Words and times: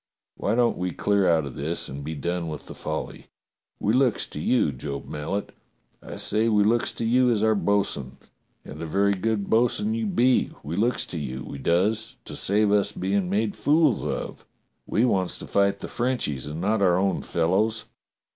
Why 0.35 0.55
don't 0.55 0.79
we 0.79 0.89
clear 0.89 1.29
out 1.29 1.45
of 1.45 1.53
this 1.53 1.87
and 1.87 2.03
be 2.03 2.15
done 2.15 2.47
with 2.47 2.65
the 2.65 2.73
folly 2.73 3.19
.^^ 2.73 3.19
We 3.79 3.93
looks 3.93 4.25
to 4.25 4.39
you, 4.39 4.71
Job 4.71 5.05
Mallet, 5.07 5.51
I 6.01 6.15
say 6.15 6.49
we 6.49 6.63
looks 6.63 6.91
to 6.93 7.05
you 7.05 7.29
as 7.29 7.43
our 7.43 7.53
bo'sun, 7.53 8.17
and 8.65 8.81
a 8.81 8.87
very 8.87 9.13
good 9.13 9.47
bo'sun 9.47 9.93
you 9.93 10.07
be, 10.07 10.53
we 10.63 10.75
looks 10.75 11.05
to 11.05 11.19
you, 11.19 11.43
we 11.47 11.59
does, 11.59 12.17
to 12.25 12.35
save 12.35 12.71
us 12.71 12.91
bein' 12.91 13.29
made 13.29 13.55
fools 13.55 14.03
of. 14.03 14.43
We 14.87 15.05
wants 15.05 15.37
to 15.37 15.45
fight 15.45 15.77
the 15.81 15.87
Frenchies 15.87 16.47
and 16.47 16.59
not 16.59 16.81
our 16.81 16.97
own 16.97 17.21
fellows. 17.21 17.85